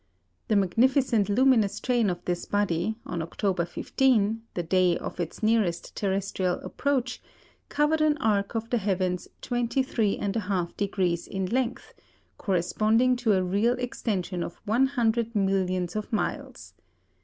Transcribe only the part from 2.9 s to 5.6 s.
on October 15, the day of its